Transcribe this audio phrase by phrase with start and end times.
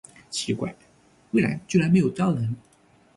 [0.31, 0.75] 奇怪，
[1.29, 2.55] 微软居然没有招人